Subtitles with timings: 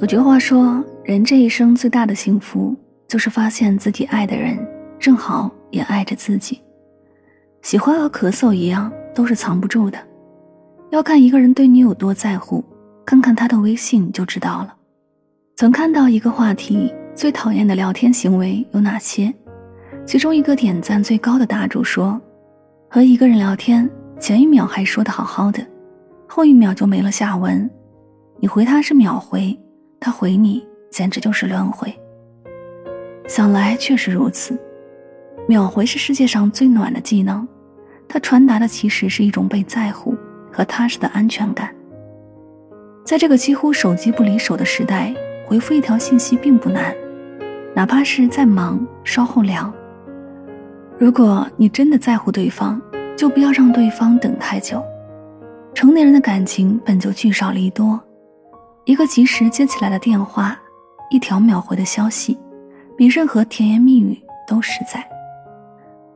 [0.00, 2.72] 有句话说，人这一生最大的幸福，
[3.08, 4.56] 就是发现自己爱的人
[4.96, 6.62] 正好也爱着自己。
[7.62, 9.98] 喜欢和咳嗽一样，都是藏不住的。
[10.90, 12.64] 要看一个人对你有多在乎，
[13.04, 14.72] 看看他的微信就知道了。
[15.56, 19.34] 曾看到一个话题：最讨厌的聊天行为有哪些？
[20.06, 22.20] 其中一个点赞最高的答主说
[22.88, 23.90] ：“和一个人聊天，
[24.20, 25.60] 前一秒还说的好好的，
[26.28, 27.68] 后一秒就没了下文。
[28.38, 29.58] 你回他是秒回。”
[30.00, 31.92] 他回你，简直就是轮回。
[33.26, 34.58] 想来确实如此，
[35.46, 37.46] 秒回是世界上最暖的技能，
[38.08, 40.16] 它传达的其实是一种被在乎
[40.50, 41.74] 和踏实的安全感。
[43.04, 45.14] 在这个几乎手机不离手的时代，
[45.46, 46.94] 回复一条信息并不难，
[47.74, 49.72] 哪怕是再忙，稍后聊。
[50.98, 52.80] 如果你真的在乎对方，
[53.16, 54.82] 就不要让对方等太久。
[55.74, 58.00] 成年人的感情本就聚少离多。
[58.88, 60.58] 一个及时接起来的电话，
[61.10, 62.38] 一条秒回的消息，
[62.96, 65.06] 比任何甜言蜜语都实在。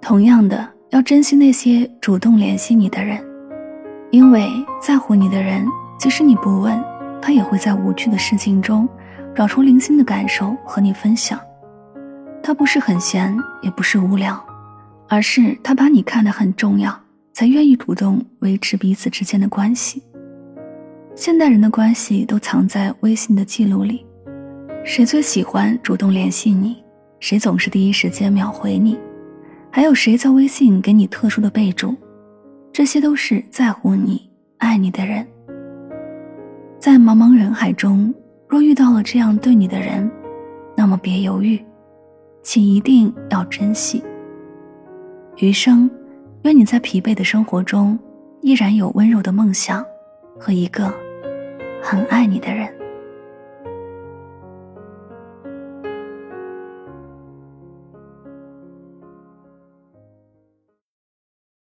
[0.00, 3.20] 同样的，要珍惜那些主动联系你的人，
[4.12, 4.48] 因为
[4.80, 5.66] 在乎你的人，
[5.98, 6.80] 即使你不问，
[7.20, 8.88] 他也会在无趣的事情中
[9.34, 11.40] 找出零星的感受和你分享。
[12.40, 14.40] 他不是很闲，也不是无聊，
[15.08, 16.96] 而是他把你看得很重要，
[17.32, 20.00] 才愿意主动维持彼此之间的关系。
[21.14, 24.06] 现代人的关系都藏在微信的记录里，
[24.84, 26.82] 谁最喜欢主动联系你？
[27.18, 28.98] 谁总是第一时间秒回你？
[29.70, 31.94] 还有谁在微信给你特殊的备注？
[32.72, 35.26] 这些都是在乎你、爱你的人。
[36.78, 38.14] 在茫茫人海中，
[38.48, 40.10] 若遇到了这样对你的人，
[40.74, 41.62] 那么别犹豫，
[42.42, 44.02] 请一定要珍惜。
[45.36, 45.90] 余生，
[46.44, 47.98] 愿你在疲惫的生活中，
[48.40, 49.84] 依然有温柔的梦想
[50.40, 51.10] 和一个。
[51.82, 52.79] 很爱你的人。